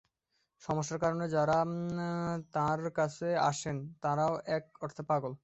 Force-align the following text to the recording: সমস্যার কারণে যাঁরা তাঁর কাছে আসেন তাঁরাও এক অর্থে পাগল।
সমস্যার 0.61 0.99
কারণে 0.99 1.25
যাঁরা 1.29 1.57
তাঁর 2.53 2.79
কাছে 2.95 3.27
আসেন 3.49 3.77
তাঁরাও 4.01 4.33
এক 4.55 4.63
অর্থে 4.81 5.03
পাগল। 5.09 5.33